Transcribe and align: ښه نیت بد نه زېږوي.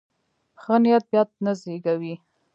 ښه 0.61 0.75
نیت 0.83 1.03
بد 1.11 1.29
نه 1.43 1.51
زېږوي. 1.61 2.15